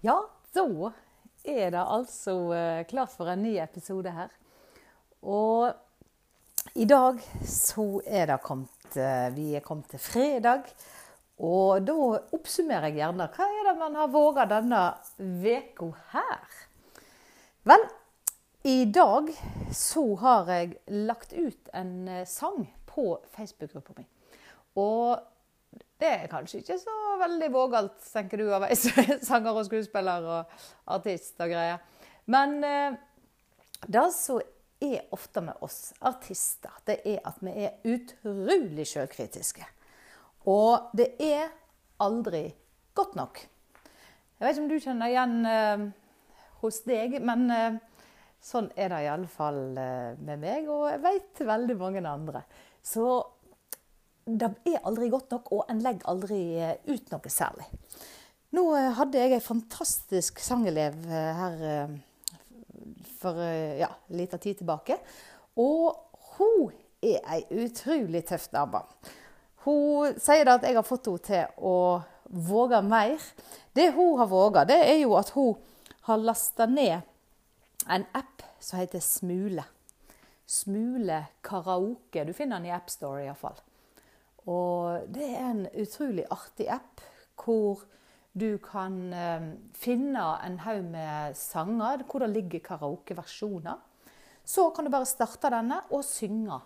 Ja, 0.00 0.14
da 0.54 0.92
er 1.42 1.72
det 1.74 1.80
altså 1.82 2.34
eh, 2.54 2.84
klart 2.86 3.10
for 3.10 3.26
en 3.32 3.40
ny 3.42 3.56
episode 3.58 4.12
her. 4.14 4.28
Og 5.26 5.72
i 6.78 6.84
dag 6.86 7.18
så 7.42 7.86
er 8.06 8.28
det 8.30 8.36
kommet 8.44 8.94
eh, 8.94 9.26
Vi 9.34 9.56
er 9.58 9.64
kommet 9.64 9.90
til 9.90 9.98
fredag. 9.98 10.70
Og 11.42 11.82
da 11.82 11.96
oppsummerer 12.30 12.92
jeg 12.92 13.00
gjerne 13.00 13.26
hva 13.34 13.48
er 13.50 13.66
det 13.66 13.74
man 13.80 13.98
har 13.98 14.12
våga 14.14 14.44
denne 14.46 14.82
veka 15.42 15.90
her. 16.12 16.54
Vel, 17.66 17.88
i 18.70 18.84
dag 18.94 19.32
så 19.74 20.04
har 20.22 20.52
jeg 20.54 20.76
lagt 21.10 21.34
ut 21.34 21.74
en 21.74 22.06
eh, 22.06 22.22
sang 22.26 22.68
på 22.86 23.16
Facebook-gruppa 23.34 23.98
mi. 23.98 24.06
Og 24.78 25.18
det 25.98 26.10
er 26.10 26.30
kanskje 26.30 26.62
ikke 26.62 26.78
så 26.80 26.96
veldig 27.18 27.48
vågalt, 27.52 27.98
tenker 28.12 28.40
du, 28.40 28.46
av 28.54 28.68
ei 28.68 28.76
sanger 29.30 29.56
og 29.56 29.66
skuespiller 29.66 30.28
og 30.28 30.60
artist 30.94 31.40
og 31.42 31.50
greier. 31.50 31.82
Men 32.30 32.58
eh, 32.64 32.98
det 33.86 34.06
som 34.14 34.40
er 34.78 35.08
ofte 35.14 35.42
med 35.42 35.58
oss 35.64 35.92
artister, 36.06 36.74
det 36.86 37.00
er 37.02 37.22
at 37.26 37.40
vi 37.42 37.54
er 37.66 37.80
utrolig 37.88 38.86
sjølkritiske. 38.86 39.66
Og 40.48 40.92
det 40.96 41.12
er 41.22 41.50
aldri 42.02 42.46
godt 42.94 43.16
nok. 43.18 43.40
Jeg 44.38 44.46
vet 44.46 44.54
ikke 44.54 44.62
om 44.62 44.70
du 44.70 44.78
kjenner 44.82 45.10
igjen 45.10 45.36
eh, 45.50 45.88
hos 46.62 46.82
deg, 46.86 47.18
men 47.26 47.48
eh, 47.50 47.80
sånn 48.38 48.70
er 48.78 48.92
det 48.92 49.02
iallfall 49.08 49.62
eh, 49.82 50.20
med 50.22 50.44
meg, 50.44 50.70
og 50.70 50.86
jeg 50.92 51.02
vet 51.02 51.42
veldig 51.48 51.76
mange 51.80 52.04
andre. 52.06 52.44
Så 52.86 53.08
det 54.28 54.48
er 54.68 54.84
aldri 54.84 55.08
godt 55.08 55.30
nok, 55.32 55.52
og 55.56 55.70
en 55.72 55.80
legger 55.84 56.08
aldri 56.10 56.40
eh, 56.60 56.74
ut 56.90 57.12
noe 57.12 57.32
særlig. 57.32 57.64
Nå 58.56 58.64
eh, 58.76 58.90
hadde 58.98 59.22
jeg 59.22 59.36
en 59.36 59.44
fantastisk 59.44 60.42
sangelev 60.44 60.98
eh, 61.08 61.40
her 61.40 61.96
for 63.18 63.40
ja, 63.78 63.88
av 63.90 64.38
tid 64.38 64.60
tilbake. 64.60 64.98
Og 65.58 65.96
hun 66.36 66.74
er 67.02 67.24
ei 67.34 67.40
utrolig 67.64 68.22
tøff 68.28 68.46
dame. 68.52 68.82
Hun 69.64 70.18
sier 70.22 70.50
at 70.52 70.66
jeg 70.66 70.76
har 70.76 70.86
fått 70.86 71.08
henne 71.10 71.24
til 71.24 71.64
å 71.66 71.74
våge 72.28 72.82
mer. 72.84 73.24
Det 73.74 73.90
hun 73.96 74.18
har 74.20 74.30
våga, 74.30 74.64
det 74.68 74.78
er 74.84 75.00
jo 75.00 75.16
at 75.18 75.32
hun 75.34 75.56
har 76.06 76.22
lasta 76.22 76.68
ned 76.70 77.00
en 77.88 78.06
app 78.16 78.44
som 78.60 78.78
heter 78.78 79.02
Smule. 79.02 79.64
Smule 80.48 81.24
karaoke. 81.44 82.24
Du 82.24 82.32
finner 82.36 82.60
den 82.60 82.70
i 82.70 82.76
AppStore 82.76 83.26
iallfall. 83.26 83.58
Og 84.48 85.08
det 85.12 85.28
er 85.28 85.46
en 85.50 85.64
utrolig 85.76 86.24
artig 86.32 86.68
app 86.72 87.02
hvor 87.38 87.84
du 88.38 88.58
kan 88.62 88.96
eh, 89.12 89.46
finne 89.76 90.24
en 90.46 90.58
haug 90.62 90.88
med 90.92 91.36
sanger 91.36 92.04
hvor 92.08 92.24
det 92.24 92.32
ligger 92.32 92.64
karaokeversjoner. 92.64 93.78
Så 94.48 94.70
kan 94.72 94.86
du 94.86 94.92
bare 94.92 95.08
starte 95.08 95.50
denne 95.52 95.82
og 95.92 96.04
synge. 96.06 96.60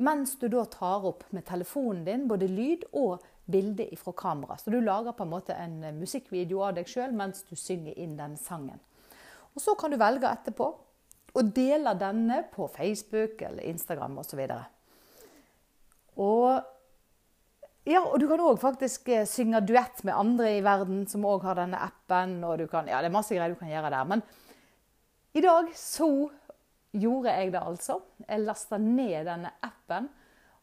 Mens 0.00 0.34
du 0.40 0.48
da 0.48 0.64
tar 0.70 1.04
opp 1.06 1.26
med 1.34 1.44
telefonen 1.46 2.06
din 2.06 2.26
både 2.30 2.48
lyd 2.50 2.86
og 2.96 3.20
bilde 3.50 3.86
fra 4.00 4.14
kamera. 4.16 4.56
Så 4.58 4.70
du 4.72 4.80
lager 4.80 5.12
på 5.12 5.26
en 5.26 5.32
måte 5.32 5.54
en 5.54 5.82
musikkvideo 5.98 6.62
av 6.64 6.78
deg 6.78 6.88
sjøl 6.88 7.12
mens 7.16 7.44
du 7.46 7.56
synger 7.58 7.98
inn 7.98 8.16
den 8.18 8.38
sangen. 8.40 8.80
Og 9.54 9.62
Så 9.62 9.74
kan 9.74 9.90
du 9.90 9.98
velge 10.00 10.30
etterpå 10.30 10.68
å 11.34 11.42
dele 11.46 11.94
denne 11.98 12.42
på 12.50 12.66
Facebook 12.70 13.42
eller 13.46 13.66
Instagram 13.70 14.18
osv. 14.22 14.40
Og, 16.16 16.58
så 16.58 16.79
ja, 17.88 18.02
og 18.04 18.18
du 18.20 18.26
kan 18.28 18.42
òg 18.44 18.58
faktisk 18.60 19.08
eh, 19.08 19.26
synge 19.28 19.62
duett 19.64 20.02
med 20.04 20.16
andre 20.16 20.50
i 20.58 20.64
verden 20.64 21.06
som 21.08 21.24
òg 21.24 21.46
har 21.48 21.56
denne 21.56 21.80
appen. 21.80 22.42
og 22.44 22.60
kan, 22.70 22.88
ja, 22.88 23.00
Det 23.00 23.08
er 23.08 23.14
masse 23.14 23.34
greier 23.34 23.54
du 23.54 23.60
kan 23.60 23.72
gjøre 23.72 23.90
der. 23.90 24.04
Men 24.04 24.22
i 25.32 25.40
dag 25.40 25.70
så 25.76 26.28
gjorde 26.92 27.32
jeg 27.32 27.52
det 27.52 27.62
altså. 27.62 28.00
Jeg 28.26 28.44
lasta 28.44 28.78
ned 28.78 29.24
denne 29.24 29.52
appen, 29.62 30.08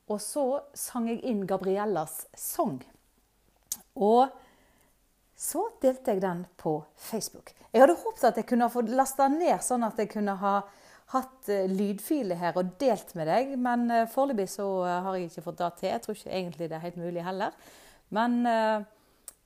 og 0.08 0.22
så 0.22 0.62
sang 0.74 1.08
jeg 1.10 1.24
inn 1.26 1.46
Gabriellas 1.48 2.28
sang. 2.36 2.84
Og 3.96 4.30
så 5.38 5.68
delte 5.82 6.14
jeg 6.14 6.22
den 6.22 6.46
på 6.58 6.80
Facebook. 6.96 7.54
Jeg 7.74 7.82
hadde 7.82 7.98
håpet 7.98 8.24
at 8.30 8.38
jeg 8.38 8.48
kunne 8.50 8.70
få 8.74 8.84
lasta 8.88 9.28
ned, 9.30 9.58
sånn 9.62 9.86
at 9.86 9.98
jeg 10.00 10.10
kunne 10.14 10.38
ha 10.38 10.60
hatt 11.14 11.50
uh, 11.52 11.66
lydfiler 11.72 12.40
her 12.40 12.58
og 12.60 12.76
delt 12.82 13.14
med 13.16 13.30
deg, 13.30 13.56
men 13.62 13.88
uh, 13.92 14.04
foreløpig 14.12 14.50
så 14.52 14.68
uh, 14.84 14.94
har 15.06 15.16
jeg 15.16 15.30
ikke 15.30 15.46
fått 15.46 15.62
det 15.62 15.72
til. 15.80 15.90
Jeg 15.94 16.04
tror 16.04 16.20
ikke 16.20 16.36
egentlig 16.40 16.70
det 16.70 16.78
er 16.78 16.84
helt 16.84 17.00
mulig 17.00 17.24
heller. 17.26 17.56
Men 18.16 18.48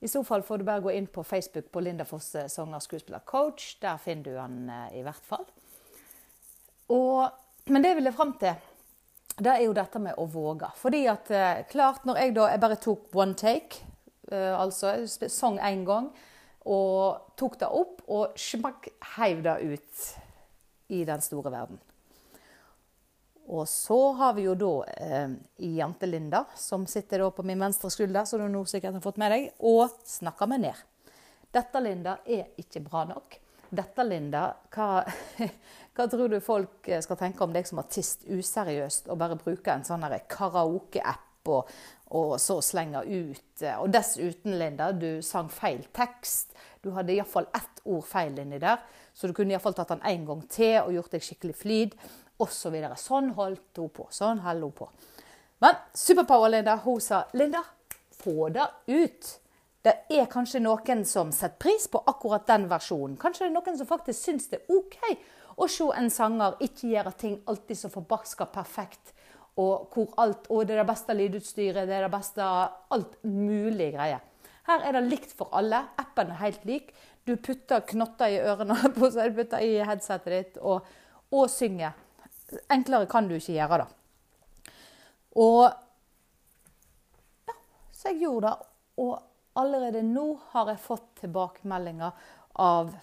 i 0.05 0.07
så 0.09 0.19
fall 0.21 0.43
får 0.45 0.61
du 0.61 0.67
bare 0.67 0.83
gå 0.85 0.91
inn 0.93 1.07
på 1.09 1.23
Facebook 1.25 1.71
på 1.73 1.81
Linda 1.81 2.05
Fosse 2.05 2.43
sanger, 2.49 2.77
skuespiller, 2.83 3.23
coach. 3.25 3.71
Der 3.81 3.97
finner 3.97 4.27
du 4.27 4.35
han 4.37 4.69
i 4.93 5.01
hvert 5.01 5.25
fall. 5.25 5.47
Og, 6.93 7.25
men 7.73 7.81
det 7.81 7.89
jeg 7.89 7.97
ville 7.97 8.13
fram 8.13 8.35
til, 8.37 8.53
det 9.41 9.49
er 9.49 9.63
jo 9.65 9.73
dette 9.73 9.97
med 10.05 10.13
å 10.21 10.27
våge. 10.29 10.69
Fordi 10.77 11.01
at 11.09 11.33
klart, 11.73 12.05
når 12.05 12.21
jeg 12.21 12.35
da 12.37 12.51
jeg 12.51 12.61
bare 12.61 12.77
tok 12.85 13.17
one 13.17 13.33
take, 13.33 13.81
altså 14.29 14.93
sang 15.09 15.57
én 15.57 15.81
gang, 15.89 16.11
og 16.69 17.33
tok 17.41 17.57
det 17.63 17.73
opp 17.81 18.05
og 18.05 18.37
smakk 18.37 18.91
heiv 19.15 19.41
det 19.47 19.57
ut 19.73 20.11
i 20.91 21.03
den 21.07 21.23
store 21.23 21.53
verden. 21.53 21.79
Og 23.51 23.67
så 23.67 23.97
har 24.19 24.35
vi 24.37 24.45
jo 24.45 24.53
da 24.55 24.73
eh, 24.93 25.31
Jante-Linda, 25.75 26.45
som 26.55 26.85
sitter 26.87 27.25
på 27.35 27.43
min 27.43 27.59
venstre 27.59 27.89
skulder, 27.91 28.25
som 28.25 28.39
du 28.39 28.47
nå 28.51 28.63
sikkert 28.69 28.95
har 28.95 29.03
fått 29.03 29.19
med 29.19 29.33
deg, 29.33 29.47
og 29.59 29.91
snakker 30.07 30.47
meg 30.51 30.61
ned. 30.67 30.83
Dette, 31.51 31.81
Linda, 31.83 32.19
er 32.23 32.53
ikke 32.61 32.83
bra 32.85 33.03
nok. 33.09 33.35
Dette, 33.71 34.05
Linda, 34.07 34.45
hva, 34.71 35.01
hva 35.95 36.05
tror 36.11 36.31
du 36.31 36.39
folk 36.43 36.87
eh, 36.87 37.01
skal 37.03 37.19
tenke 37.19 37.43
om 37.43 37.51
deg 37.55 37.67
som 37.67 37.81
artist 37.81 38.23
useriøst 38.27 39.11
og 39.11 39.19
bare 39.19 39.39
bruker 39.39 39.73
en 39.73 39.85
sånn 39.87 40.07
karaoke-app 40.31 41.51
og, 41.51 41.69
og, 42.13 42.35
så 42.39 42.59
slenger 42.61 43.07
ut 43.07 43.63
eh, 43.63 43.77
Og 43.81 43.91
dessuten, 43.91 44.57
Linda, 44.59 44.91
du 44.91 45.23
sang 45.25 45.49
feil 45.51 45.83
tekst. 45.95 46.53
Du 46.81 46.91
hadde 46.95 47.13
iallfall 47.13 47.47
ett 47.53 47.81
ord 47.85 48.05
feil 48.05 48.39
inni 48.41 48.59
der. 48.61 48.81
Så 49.13 49.27
du 49.27 49.35
kunne 49.37 49.53
iallfall 49.53 49.75
tatt 49.77 49.93
den 49.93 50.05
en 50.07 50.25
gang 50.25 50.41
til 50.49 50.79
og 50.81 50.93
gjort 50.95 51.15
deg 51.15 51.25
skikkelig 51.25 51.57
flid. 51.57 51.97
Og 52.41 52.49
så 52.49 52.71
sånn 52.97 53.33
holdt 53.37 53.77
hun 53.77 53.91
på. 53.93 54.07
Sånn 54.09 54.41
holdt 54.41 54.65
hun 54.65 54.77
på. 54.79 54.89
Men 55.61 55.77
Superpower-Linda 55.93 56.79
hun 56.85 57.01
sa 57.01 57.25
Linda, 57.37 57.61
få 58.17 58.49
det 58.49 58.65
ut. 58.87 59.37
Det 59.81 59.93
er 60.09 60.25
kanskje 60.29 60.61
noen 60.61 61.05
som 61.05 61.31
setter 61.33 61.57
pris 61.57 61.87
på 61.89 62.01
akkurat 62.05 62.47
den 62.47 62.67
versjonen. 62.69 63.17
Kanskje 63.17 63.45
det 63.45 63.51
er 63.51 63.55
noen 63.55 63.77
som 63.77 63.89
faktisk 63.89 64.25
syns 64.25 64.49
det 64.49 64.61
er 64.61 64.75
OK 64.77 64.97
å 65.61 65.67
se 65.69 65.87
en 65.97 66.09
sanger 66.09 66.57
ikke 66.65 66.91
gjøre 66.95 67.13
ting 67.17 67.39
alltid 67.49 67.77
så 67.77 67.89
forbaska 67.93 68.47
perfekt. 68.53 69.13
Og 69.61 69.91
hvor 69.93 70.13
alt, 70.21 70.47
og 70.49 70.65
det 70.65 70.77
er 70.77 70.81
det 70.81 70.89
beste 70.89 71.15
lydutstyret, 71.17 71.87
det 71.89 71.97
er 71.97 72.05
det 72.07 72.13
beste 72.13 72.45
alt 72.45 73.17
mulig 73.27 73.91
greier. 73.93 74.21
Her 74.69 74.83
er 74.85 74.97
det 74.97 75.07
likt 75.09 75.33
for 75.37 75.49
alle. 75.57 75.83
Appen 76.01 76.33
er 76.33 76.41
helt 76.43 76.65
lik. 76.69 76.91
Du 77.25 77.35
putter 77.37 77.83
knotter 77.87 78.33
i 78.33 78.41
ørene 78.41 78.77
på 78.97 79.09
seg, 79.13 79.35
putter 79.37 79.63
i 79.63 79.79
headsetet 79.85 80.33
ditt 80.33 80.61
og, 80.61 80.85
og 81.33 81.49
synger. 81.51 81.97
Enklere 82.73 83.09
kan 83.09 83.29
du 83.29 83.37
ikke 83.37 83.55
gjøre 83.55 83.81
det. 83.83 83.89
Og 85.41 85.63
ja, 87.47 87.55
så 87.95 88.11
jeg 88.11 88.23
gjorde 88.25 88.51
det. 88.51 88.69
Og 89.01 89.13
allerede 89.61 90.03
nå 90.05 90.27
har 90.51 90.69
jeg 90.71 90.83
fått 90.83 91.09
tilbakemeldinger 91.23 92.11
av 92.61 92.93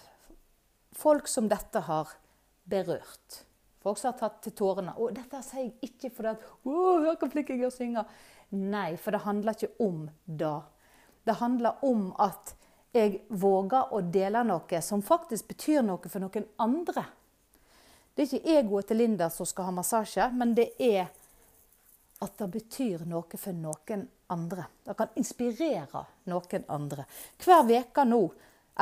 folk 0.99 1.29
som 1.29 1.49
dette 1.49 1.81
har 1.89 2.13
berørt. 2.69 3.43
Folk 3.83 4.01
som 4.01 4.13
har 4.13 4.19
tatt 4.21 4.43
til 4.45 4.57
tårene. 4.59 4.97
Og 4.99 5.15
dette 5.17 5.41
sier 5.47 5.69
jeg 5.69 5.93
ikke 5.93 6.11
fordi 6.15 6.35
at 6.35 6.49
hør 6.67 7.15
hvor 7.15 7.31
flink 7.33 7.53
jeg 7.53 7.63
er 7.63 7.71
å 7.71 7.75
synge. 7.75 8.05
Nei, 8.59 8.91
for 9.01 9.15
det 9.15 9.25
handler 9.25 9.57
ikke 9.57 9.85
om 9.85 10.09
det. 10.25 10.57
Det 11.29 11.37
handler 11.37 11.85
om 11.85 12.07
at 12.25 12.55
jeg 12.97 13.19
våger 13.29 13.91
å 13.93 14.01
dele 14.01 14.41
noe 14.49 14.79
som 14.81 15.03
faktisk 15.05 15.51
betyr 15.51 15.83
noe 15.85 16.09
for 16.09 16.25
noen 16.25 16.47
andre. 16.65 17.03
Det 18.15 18.25
er 18.25 18.31
ikke 18.31 18.55
egoet 18.57 18.89
til 18.89 19.03
Linda 19.03 19.29
som 19.29 19.47
skal 19.47 19.69
ha 19.69 19.75
massasje, 19.77 20.31
men 20.33 20.55
det 20.57 20.71
er 20.81 21.11
at 22.25 22.41
det 22.41 22.49
betyr 22.55 23.05
noe 23.05 23.43
for 23.43 23.61
noen 23.61 24.07
andre. 24.33 24.65
Det 24.89 24.97
kan 24.97 25.13
inspirere 25.21 26.07
noen 26.33 26.67
andre. 26.79 27.05
Hver 27.45 27.69
uke 27.77 28.09
nå, 28.09 28.23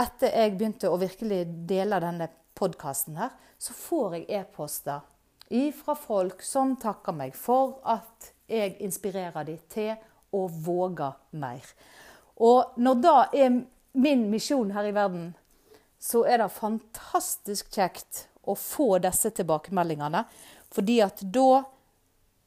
etter 0.07 0.39
jeg 0.39 0.55
begynte 0.55 0.95
å 0.95 1.03
virkelig 1.03 1.43
dele 1.67 1.99
denne 2.07 2.31
podkasten 2.55 3.19
så 3.59 3.75
får 3.83 4.21
jeg 4.21 4.27
e-poster 4.39 5.03
fra 5.83 5.99
folk 5.99 6.47
som 6.47 6.79
takker 6.79 7.19
meg 7.27 7.35
for 7.35 7.81
at 7.83 8.33
jeg 8.47 8.79
inspirerer 8.87 9.51
dem 9.51 9.59
til 9.67 9.97
å 10.31 10.47
våge 10.47 11.11
mer. 11.43 11.75
Og 12.37 12.77
når 12.77 13.03
da 13.03 13.17
er 13.33 13.63
min 13.97 14.27
misjon 14.31 14.73
her 14.77 14.89
i 14.89 14.95
verden, 14.95 15.31
så 15.99 16.25
er 16.29 16.43
det 16.43 16.53
fantastisk 16.53 17.71
kjekt 17.73 18.27
å 18.47 18.55
få 18.59 18.99
disse 19.03 19.33
tilbakemeldingene. 19.35 20.25
Fordi 20.73 20.99
at 21.05 21.23
da 21.33 21.63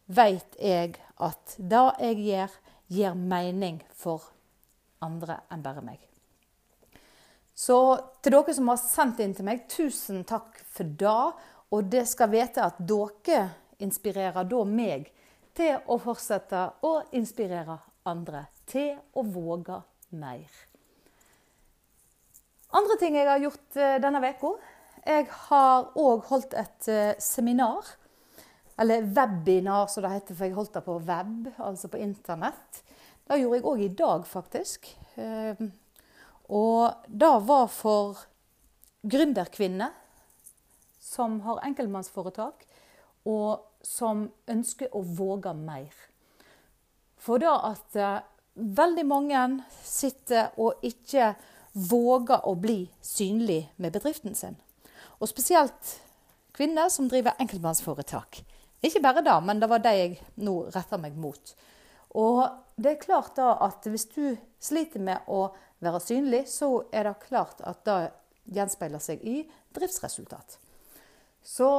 veit 0.10 0.60
jeg 0.62 1.00
at 1.20 1.56
det 1.58 1.86
jeg 2.00 2.20
gjør, 2.28 2.60
gir 2.90 3.18
mening 3.18 3.82
for 3.94 4.32
andre 5.06 5.42
enn 5.54 5.62
bare 5.66 5.84
meg. 5.86 6.00
Så 7.54 7.78
til 8.24 8.34
dere 8.34 8.56
som 8.56 8.72
har 8.72 8.80
sendt 8.82 9.20
inn 9.22 9.36
til 9.36 9.46
meg, 9.46 9.66
tusen 9.70 10.24
takk 10.28 10.62
for 10.72 10.88
det. 10.88 11.24
Og 11.76 11.90
det 11.92 12.06
skal 12.10 12.32
vite 12.32 12.64
at 12.66 12.80
dere 12.80 13.42
inspirerer 13.84 14.48
da 14.50 14.64
meg 14.66 15.10
til 15.58 15.76
å 15.86 16.00
fortsette 16.02 16.64
å 16.88 16.94
inspirere 17.20 17.78
andre 18.10 18.46
til 18.70 18.94
å 19.18 19.24
våge 19.26 19.82
mer. 20.18 20.50
Andre 22.70 22.98
ting 23.02 23.18
jeg 23.18 23.30
har 23.30 23.42
gjort 23.42 23.80
eh, 23.82 23.98
denne 24.02 24.22
uka. 24.22 24.54
Jeg 25.06 25.26
har 25.48 25.90
òg 25.98 26.28
holdt 26.30 26.54
et 26.60 26.90
eh, 26.92 27.16
seminar. 27.24 27.88
Eller 28.80 29.04
webinar, 29.04 29.90
som 29.92 30.06
det 30.06 30.14
heter, 30.14 30.38
for 30.38 30.48
jeg 30.48 30.56
holdt 30.56 30.78
det 30.78 30.84
på 30.86 31.00
web, 31.04 31.50
altså 31.58 31.90
på 31.92 32.00
internett. 32.00 32.84
Det 33.28 33.40
gjorde 33.42 33.58
jeg 33.58 33.66
òg 33.68 33.82
i 33.84 33.94
dag, 34.00 34.28
faktisk. 34.30 34.88
Eh, 35.20 35.64
og 36.50 37.10
det 37.10 37.34
var 37.50 37.68
for 37.74 38.22
gründerkvinner 39.02 39.92
som 41.10 41.40
har 41.46 41.62
enkeltmannsforetak, 41.68 42.64
og 43.28 43.66
som 43.86 44.28
ønsker 44.50 44.94
å 44.96 45.02
våge 45.04 45.54
mer. 45.58 45.94
For 47.20 47.42
da 47.42 47.58
at 47.74 47.98
eh, 48.00 48.20
veldig 48.60 49.06
mange 49.08 49.44
sitter 49.86 50.52
og 50.60 50.84
ikke 50.86 51.34
våger 51.74 52.46
å 52.50 52.56
bli 52.60 52.84
synlig 53.02 53.64
med 53.78 53.94
bedriften 53.96 54.36
sin. 54.36 54.58
Og 55.20 55.30
spesielt 55.32 55.96
kvinner 56.56 56.90
som 56.92 57.08
driver 57.10 57.40
enkeltmannsforetak. 57.40 58.42
Ikke 58.84 59.02
bare 59.04 59.24
da, 59.24 59.40
men 59.44 59.60
det 59.60 59.70
var 59.72 59.84
det 59.84 59.96
jeg 59.96 60.16
nå 60.44 60.62
retter 60.74 61.02
meg 61.02 61.18
mot. 61.20 61.54
Og 62.20 62.42
det 62.80 62.96
er 62.96 63.02
klart 63.04 63.36
da 63.38 63.54
at 63.68 63.86
hvis 63.88 64.08
du 64.16 64.38
sliter 64.60 65.04
med 65.04 65.28
å 65.28 65.50
være 65.84 66.02
synlig, 66.04 66.46
så 66.52 66.86
er 66.92 67.08
det 67.08 67.20
klart 67.28 67.62
at 67.68 67.84
det 67.88 68.00
gjenspeiler 68.56 69.04
seg 69.04 69.24
i 69.28 69.44
driftsresultat. 69.76 70.58
Så 71.44 71.70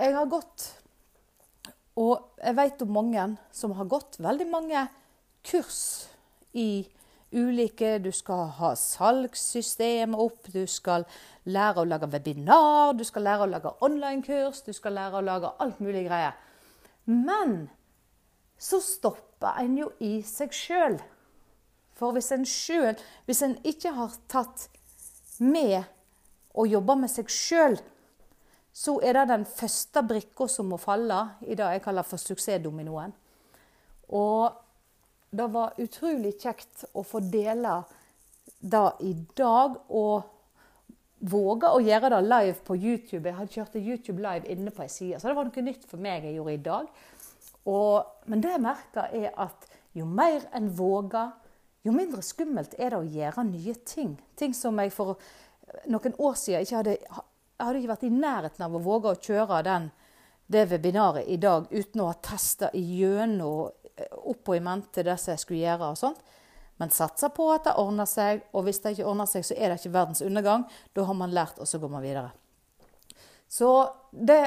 jeg 0.00 0.14
har 0.16 0.30
gått 0.30 0.70
Og 1.92 2.38
jeg 2.40 2.56
vet 2.56 2.82
om 2.82 2.94
mange 2.96 3.22
som 3.52 3.74
har 3.76 3.84
gått 3.84 4.16
veldig 4.24 4.46
mange 4.48 4.86
kurs 5.44 6.08
i 6.52 6.86
ulike 7.32 7.98
Du 8.04 8.10
skal 8.12 8.46
ha 8.58 8.72
salgssystemet 8.76 10.20
opp, 10.20 10.48
du 10.52 10.66
skal 10.68 11.06
lære 11.44 11.80
å 11.82 11.88
lage 11.88 12.10
webinar, 12.12 12.92
du 12.92 13.04
skal 13.08 13.24
lære 13.26 13.46
å 13.46 13.52
lage 13.52 13.72
online-kurs, 13.80 14.62
du 14.66 14.72
skal 14.76 14.98
lære 14.98 15.20
å 15.20 15.24
lage 15.24 15.52
alt 15.64 15.80
mulig 15.80 16.04
greier. 16.06 16.36
Men 17.08 17.70
så 18.62 18.78
stopper 18.84 19.58
en 19.64 19.78
jo 19.80 19.88
i 20.04 20.20
seg 20.26 20.52
sjøl. 20.54 21.00
For 21.98 22.14
hvis 22.14 22.32
en 22.34 22.44
sjøl 22.48 22.96
Hvis 23.26 23.42
en 23.44 23.56
ikke 23.68 23.92
har 23.94 24.14
tatt 24.30 24.68
med 25.38 25.82
å 26.54 26.64
jobbe 26.68 26.96
med 27.00 27.10
seg 27.10 27.30
sjøl, 27.32 27.78
så 28.72 28.98
er 29.04 29.16
det 29.16 29.28
den 29.30 29.44
første 29.48 30.02
brikka 30.04 30.46
som 30.48 30.68
må 30.72 30.78
falle 30.80 31.18
i 31.44 31.56
det 31.56 31.68
jeg 31.74 31.82
kaller 31.84 32.06
for 32.06 32.20
suksessdominoen. 32.20 33.12
Og 34.12 34.61
det 35.32 35.48
var 35.52 35.78
utrolig 35.80 36.34
kjekt 36.40 36.84
å 36.92 37.04
få 37.06 37.22
dele 37.24 37.80
det 38.60 38.86
i 39.00 39.14
dag. 39.36 39.80
og 39.88 40.28
våge 41.22 41.68
å 41.70 41.78
gjøre 41.78 42.08
det 42.10 42.20
live 42.26 42.56
på 42.66 42.74
YouTube. 42.74 43.28
Jeg 43.28 43.36
hadde 43.36 43.54
kjørt 43.54 43.76
YouTube 43.78 44.22
live 44.22 44.48
inne 44.50 44.72
på 44.74 44.82
ei 44.82 44.90
side, 44.90 45.20
så 45.20 45.30
det 45.30 45.36
var 45.38 45.46
noe 45.46 45.62
nytt 45.62 45.84
for 45.86 46.02
meg 46.02 46.26
jeg 46.26 46.34
gjorde 46.34 46.54
i 46.56 46.62
dag. 46.64 46.88
Og, 47.70 48.08
men 48.26 48.42
det 48.42 48.50
jeg 48.50 48.62
merker, 48.64 49.14
er 49.14 49.36
at 49.44 49.68
jo 49.94 50.06
mer 50.08 50.42
en 50.56 50.66
våger, 50.74 51.30
jo 51.86 51.94
mindre 51.94 52.24
skummelt 52.26 52.74
er 52.74 52.90
det 52.90 52.98
å 52.98 53.06
gjøre 53.06 53.44
nye 53.46 53.74
ting. 53.86 54.16
Ting 54.38 54.54
som 54.54 54.78
jeg 54.82 54.90
for 54.94 55.14
noen 55.86 56.18
år 56.18 56.34
siden 56.38 56.66
ikke 56.66 56.80
hadde 56.80 56.96
jeg 56.98 57.68
hadde 57.68 57.78
ikke 57.78 57.92
vært 57.92 58.06
i 58.08 58.08
nærheten 58.10 58.64
av 58.66 58.72
å 58.74 58.82
våge 58.82 59.12
å 59.12 59.20
kjøre 59.22 59.60
den, 59.62 59.84
det 60.50 60.64
webinaret 60.72 61.28
i 61.30 61.36
dag 61.38 61.68
uten 61.70 62.02
å 62.02 62.08
ha 62.08 62.16
testa 62.18 62.72
igjennom 62.74 63.70
eh, 63.96 64.12
opp 64.18 64.48
og 64.48 64.56
i 64.56 64.62
mente 64.64 65.04
det 65.06 65.18
som 65.20 65.34
jeg 65.34 65.42
skulle 65.42 65.62
gjøre. 65.62 65.90
og 65.90 65.98
sånt. 66.00 66.22
Men 66.80 66.90
satser 66.90 67.30
på 67.34 67.46
at 67.52 67.68
det 67.68 67.76
ordner 67.78 68.08
seg, 68.08 68.42
og 68.52 68.64
hvis 68.66 68.80
det 68.82 68.94
ikke 68.96 69.06
ordner 69.06 69.28
seg, 69.30 69.44
så 69.46 69.54
er 69.54 69.70
det 69.70 69.80
ikke 69.80 69.94
verdens 69.94 70.24
undergang. 70.24 70.64
Da 70.96 71.04
har 71.06 71.14
man 71.14 71.34
lært, 71.34 71.60
og 71.60 71.68
så 71.68 71.78
går 71.78 71.92
man 71.92 72.02
videre. 72.02 72.32
Så 73.46 73.68
det 74.10 74.40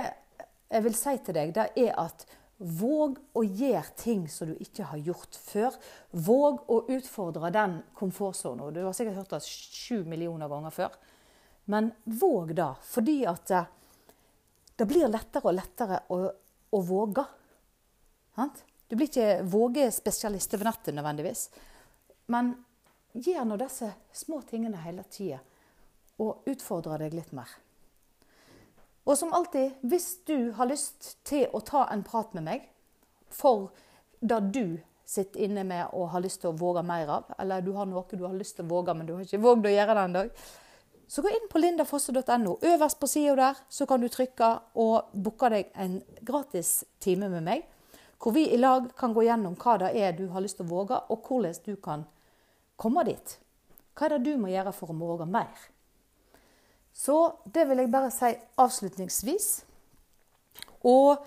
jeg 0.71 0.83
vil 0.83 0.97
si 0.97 1.13
til 1.23 1.37
deg, 1.37 1.53
det 1.55 1.69
er 1.77 1.93
at 2.01 2.25
våg 2.57 3.17
å 3.35 3.43
gjøre 3.43 3.95
ting 3.99 4.25
som 4.31 4.49
du 4.49 4.55
ikke 4.63 4.87
har 4.89 5.01
gjort 5.03 5.37
før. 5.37 5.75
Våg 6.11 6.63
å 6.71 6.81
utfordre 6.95 7.51
den 7.53 7.77
komfortsona. 7.97 8.71
Du 8.71 8.81
har 8.83 8.95
sikkert 8.95 9.19
hørt 9.21 9.35
det 9.35 9.43
sju 9.45 10.03
millioner 10.07 10.51
ganger 10.51 10.73
før. 10.73 10.95
Men 11.71 11.91
våg 12.03 12.53
det, 12.57 12.71
fordi 12.85 13.17
at 13.29 13.47
det, 13.49 13.63
det 14.77 14.87
blir 14.89 15.09
lettere 15.09 15.49
og 15.49 15.57
lettere 15.57 16.01
å, 16.13 16.19
å 16.75 16.81
våge. 16.85 17.25
Du 18.87 18.95
blir 18.95 19.09
ikke 19.09 19.43
vågespesialist 19.49 20.53
over 20.57 20.69
natten 20.69 20.97
nødvendigvis. 20.99 21.49
Men 22.31 22.53
gjør 23.13 23.45
nå 23.47 23.57
disse 23.59 23.91
små 24.13 24.41
tingene 24.49 24.81
hele 24.83 25.05
tida, 25.09 25.39
og 26.21 26.47
utfordre 26.49 26.99
deg 27.01 27.15
litt 27.15 27.31
mer. 27.35 27.49
Og 29.05 29.17
som 29.17 29.33
alltid, 29.37 29.77
hvis 29.85 30.07
du 30.25 30.51
har 30.57 30.69
lyst 30.69 31.15
til 31.27 31.45
å 31.53 31.61
ta 31.65 31.85
en 31.93 32.03
prat 32.05 32.33
med 32.33 32.45
meg 32.47 32.69
for 33.29 33.69
det 34.21 34.39
du 34.55 34.77
sitter 35.05 35.45
inne 35.45 35.63
med 35.67 35.93
og 35.93 36.09
har 36.15 36.23
lyst 36.25 36.41
til 36.41 36.49
å 36.49 36.57
våge 36.57 36.81
mer 36.85 37.11
av, 37.19 37.27
eller 37.37 37.61
du 37.61 37.75
har 37.77 37.85
noe 37.85 38.05
du 38.09 38.23
har 38.25 38.33
lyst 38.33 38.57
til 38.57 38.65
å 38.65 38.71
våge, 38.71 38.95
men 38.97 39.05
du 39.05 39.13
har 39.13 39.25
ikke 39.25 39.43
våget 39.43 39.69
å 39.69 39.75
gjøre 39.75 39.97
det 39.97 40.05
en 40.07 40.17
dag, 40.17 40.31
så 41.07 41.21
gå 41.21 41.29
inn 41.29 41.45
på 41.51 41.61
lindafosse.no. 41.61 42.55
Øverst 42.65 42.99
på 42.99 43.07
sida 43.07 43.35
der 43.37 43.59
så 43.69 43.85
kan 43.85 44.01
du 44.01 44.09
trykke 44.09 44.49
og 44.81 45.13
booke 45.13 45.51
deg 45.53 45.69
en 45.77 45.99
gratis 46.25 46.79
time 46.99 47.29
med 47.29 47.45
meg. 47.45 47.67
Hvor 48.25 48.33
vi 48.33 48.47
i 48.49 48.57
lag 48.57 48.87
kan 48.97 49.11
gå 49.13 49.21
gjennom 49.21 49.53
hva 49.61 49.75
det 49.77 49.91
er 50.01 50.15
du 50.17 50.23
har 50.33 50.41
lyst 50.41 50.57
til 50.57 50.65
å 50.65 50.71
våge, 50.71 50.97
og 51.13 51.27
hvordan 51.27 51.59
du 51.61 51.75
kan 51.77 52.07
komme 52.73 53.03
dit. 53.05 53.35
Hva 53.93 54.07
er 54.07 54.15
det 54.15 54.25
du 54.25 54.39
må 54.41 54.49
gjøre 54.49 54.71
for 54.73 54.89
å 54.89 54.95
våge 54.97 55.27
mer? 55.29 55.51
Så 56.89 57.19
det 57.53 57.67
vil 57.69 57.83
jeg 57.83 57.91
bare 57.93 58.09
si 58.09 58.31
avslutningsvis. 58.57 59.49
Og 60.89 61.21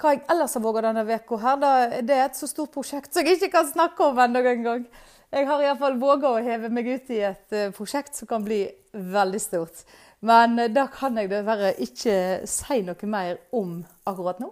hva 0.00 0.12
jeg 0.14 0.22
ellers 0.32 0.56
har 0.56 0.62
våget 0.64 0.86
denne 0.86 1.02
uka 1.04 1.38
her, 1.42 1.58
det 2.00 2.16
er 2.16 2.22
et 2.24 2.38
så 2.40 2.48
stort 2.48 2.72
prosjekt 2.72 3.12
som 3.12 3.28
jeg 3.28 3.36
ikke 3.36 3.50
kan 3.58 3.68
snakke 3.68 4.06
om 4.06 4.20
ennå 4.24 4.40
engang. 4.48 4.86
Jeg 5.28 5.44
har 5.50 5.60
iallfall 5.66 5.98
våga 6.00 6.30
å 6.30 6.44
heve 6.46 6.70
meg 6.72 6.88
ut 6.88 7.10
i 7.12 7.18
et 7.28 7.52
eh, 7.52 7.72
prosjekt 7.76 8.16
som 8.16 8.30
kan 8.30 8.40
bli 8.46 8.62
veldig 8.96 9.40
stort. 9.44 9.82
Men 10.24 10.56
eh, 10.56 10.70
da 10.72 10.86
kan 10.88 11.20
jeg 11.20 11.28
dessverre 11.28 11.74
ikke 11.84 12.16
si 12.48 12.80
noe 12.86 13.10
mer 13.12 13.36
om 13.52 13.82
akkurat 14.08 14.40
nå. 14.40 14.48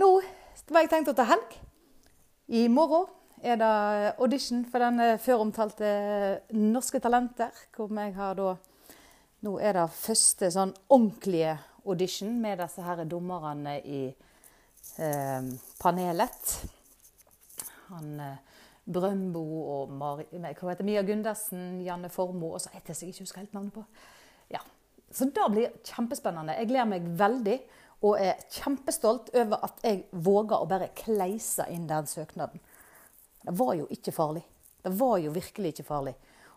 Nå 0.00 0.08
var 0.72 0.84
jeg 0.84 0.90
tenkt 0.94 1.10
å 1.12 1.16
ta 1.16 1.26
helg. 1.28 1.58
I 2.48 2.66
morgen 2.72 3.08
er 3.44 3.58
det 3.60 3.72
audition 4.16 4.62
for 4.64 4.80
den 4.80 5.18
føromtalte 5.20 5.90
Norske 6.56 7.00
Talenter. 7.04 7.52
Hvor 7.76 7.92
jeg 7.92 8.14
har 8.16 8.38
da 8.38 8.54
Nå 9.44 9.58
er 9.60 9.74
det 9.76 9.90
første 9.92 10.48
sånn 10.48 10.70
ordentlige 10.88 11.58
audition 11.84 12.30
med 12.40 12.62
disse 12.62 12.80
her 12.80 13.02
dommerne 13.04 13.74
i 13.84 14.06
eh, 14.08 15.50
panelet. 15.76 16.54
Han 17.90 18.22
eh, 18.24 18.38
Brøndbo 18.84 19.42
og 19.74 19.92
Mari, 19.92 20.24
hva 20.32 20.70
heter 20.70 20.88
Mia 20.88 21.02
Gundersen, 21.04 21.82
Janne 21.84 22.08
Formoe 22.12 22.56
og 22.56 22.64
så 22.64 22.72
et 22.72 22.88
jeg 22.88 23.12
ikke 23.12 23.26
husker 23.26 23.42
helt 23.42 23.52
navnet 23.56 23.76
på. 23.76 23.84
Ja. 24.52 24.60
Så 25.14 25.28
det 25.28 25.44
blir 25.52 25.76
kjempespennende. 25.86 26.56
Jeg 26.58 26.72
gleder 26.72 26.88
meg 26.90 27.12
veldig 27.20 27.58
og 28.04 28.20
er 28.20 28.42
kjempestolt 28.52 29.32
over 29.38 29.64
at 29.64 29.80
jeg 29.84 30.04
våga 30.12 30.60
å 30.60 30.68
bare 30.68 30.92
kleise 30.96 31.66
inn 31.72 31.86
den 31.88 32.08
søknaden. 32.08 32.60
Det 33.44 33.54
var 33.56 33.74
jo 33.78 33.88
ikke 33.92 34.12
farlig. 34.12 34.44
Det 34.84 34.92
var 34.92 35.18
jo 35.22 35.32
virkelig 35.32 35.72
ikke 35.72 35.86
farlig. 35.88 36.14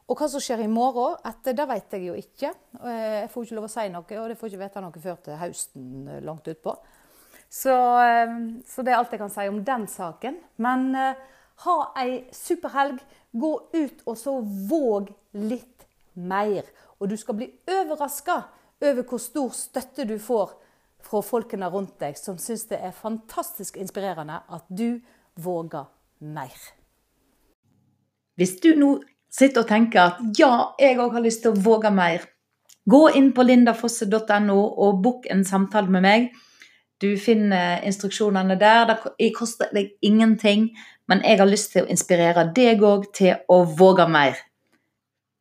Og 0.08 0.20
hva 0.20 0.28
som 0.32 0.44
skjer 0.44 0.64
i 0.64 0.70
morgen, 0.72 1.18
etter, 1.28 1.56
det 1.56 1.66
vet 1.68 1.96
jeg 1.96 2.06
jo 2.06 2.16
ikke. 2.16 2.52
Jeg 2.80 3.32
får 3.32 3.46
ikke 3.46 3.58
lov 3.58 3.68
å 3.68 3.72
si 3.72 3.88
noe, 3.92 4.20
og 4.20 4.30
det 4.32 4.38
får 4.40 4.52
ikke 4.52 4.62
vite 4.62 4.84
noe 4.84 5.04
før 5.04 5.18
til 5.24 5.40
høsten 5.42 5.88
eh, 6.08 6.22
langt 6.24 6.48
utpå. 6.48 6.76
Så, 7.52 7.76
eh, 8.04 8.36
så 8.68 8.84
det 8.84 8.94
er 8.94 9.00
alt 9.02 9.16
jeg 9.16 9.22
kan 9.24 9.34
si 9.34 9.48
om 9.52 9.60
den 9.68 9.88
saken. 9.92 10.40
Men 10.64 10.88
eh, 10.96 11.26
ha 11.64 11.78
ei 12.00 12.22
superhelg. 12.36 13.02
Gå 13.38 13.52
ut 13.76 14.06
og 14.08 14.16
så 14.20 14.38
våg 14.70 15.12
litt 15.44 15.84
mer. 16.16 16.68
Og 17.00 17.12
du 17.12 17.18
skal 17.20 17.36
bli 17.40 17.50
overraska 17.68 18.40
over 18.80 19.04
hvor 19.04 19.22
stor 19.22 19.52
støtte 19.56 20.08
du 20.08 20.16
får 20.24 20.56
fra 21.08 21.22
folkene 21.24 21.70
rundt 21.72 21.96
deg, 22.02 22.18
som 22.20 22.38
syns 22.42 22.68
det 22.72 22.80
er 22.84 22.96
fantastisk 22.96 23.78
inspirerende 23.80 24.42
at 24.54 24.66
du 24.70 25.00
våger 25.40 25.88
mer. 26.20 26.56
Hvis 28.38 28.58
du 28.62 28.74
nå 28.78 28.98
sitter 29.34 29.64
og 29.64 29.70
tenker 29.70 30.02
at 30.04 30.20
ja, 30.40 30.74
jeg 30.80 31.00
òg 31.02 31.16
har 31.18 31.26
lyst 31.26 31.44
til 31.46 31.56
å 31.56 31.62
våge 31.64 31.92
mer, 31.94 32.26
gå 32.88 33.02
inn 33.20 33.32
på 33.36 33.46
lindafosse.no 33.48 34.60
og 34.60 35.02
book 35.04 35.26
en 35.32 35.44
samtale 35.46 35.92
med 35.92 36.06
meg. 36.06 36.30
Du 37.02 37.12
finner 37.22 37.84
instruksjonene 37.86 38.58
der. 38.58 38.96
Det 39.20 39.32
koster 39.36 39.70
deg 39.74 39.92
ingenting. 40.02 40.72
Men 41.08 41.22
jeg 41.24 41.40
har 41.40 41.50
lyst 41.50 41.74
til 41.74 41.86
å 41.86 41.92
inspirere 41.92 42.48
deg 42.56 42.82
òg 42.84 43.12
til 43.16 43.38
å 43.48 43.62
våge 43.78 44.08
mer. 44.12 44.40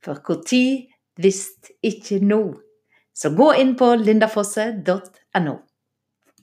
For 0.05 0.21
når 0.21 0.87
visst 1.17 1.73
ikke 1.83 2.21
nå. 2.23 2.43
Så 3.17 3.31
gå 3.33 3.55
inn 3.55 3.77
på 3.81 3.95
lindafosse.no. 3.97 5.55